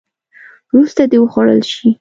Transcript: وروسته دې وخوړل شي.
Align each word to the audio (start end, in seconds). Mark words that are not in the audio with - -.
وروسته 0.71 1.01
دې 1.11 1.17
وخوړل 1.21 1.61
شي. 1.71 1.85